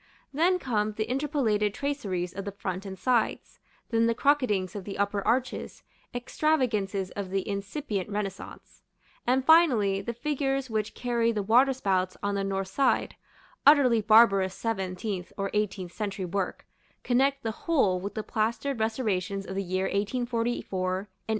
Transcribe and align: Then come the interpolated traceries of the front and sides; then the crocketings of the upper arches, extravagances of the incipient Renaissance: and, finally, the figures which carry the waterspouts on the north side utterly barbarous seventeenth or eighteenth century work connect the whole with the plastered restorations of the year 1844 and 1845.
Then 0.33 0.57
come 0.57 0.93
the 0.93 1.07
interpolated 1.07 1.75
traceries 1.75 2.33
of 2.33 2.43
the 2.43 2.51
front 2.51 2.87
and 2.87 2.97
sides; 2.97 3.59
then 3.91 4.07
the 4.07 4.15
crocketings 4.15 4.75
of 4.75 4.83
the 4.83 4.97
upper 4.97 5.21
arches, 5.27 5.83
extravagances 6.11 7.11
of 7.11 7.29
the 7.29 7.47
incipient 7.47 8.09
Renaissance: 8.09 8.81
and, 9.27 9.45
finally, 9.45 10.01
the 10.01 10.15
figures 10.15 10.71
which 10.71 10.95
carry 10.95 11.31
the 11.31 11.43
waterspouts 11.43 12.17
on 12.23 12.33
the 12.33 12.43
north 12.43 12.69
side 12.69 13.15
utterly 13.63 14.01
barbarous 14.01 14.55
seventeenth 14.55 15.31
or 15.37 15.51
eighteenth 15.53 15.91
century 15.91 16.25
work 16.25 16.65
connect 17.03 17.43
the 17.43 17.51
whole 17.51 17.99
with 17.99 18.15
the 18.15 18.23
plastered 18.23 18.79
restorations 18.79 19.45
of 19.45 19.53
the 19.53 19.61
year 19.61 19.85
1844 19.85 20.29
and 20.31 20.97
1845. 21.05 21.13